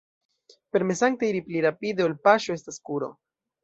Permesante 0.77 1.29
iri 1.33 1.43
pli 1.51 1.63
rapide 1.69 2.09
ol 2.09 2.19
paŝo 2.27 2.61
estas 2.61 2.85
kuro. 2.91 3.17